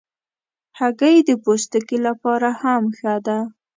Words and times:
هګۍ 0.79 1.17
د 1.27 1.29
پوستکي 1.43 1.97
لپاره 2.07 2.49
هم 2.61 2.83
ښه 2.97 3.15
ده. 3.25 3.39